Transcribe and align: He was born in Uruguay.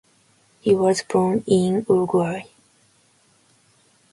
He 0.61 0.73
was 0.73 1.03
born 1.03 1.43
in 1.45 1.85
Uruguay. 1.87 2.41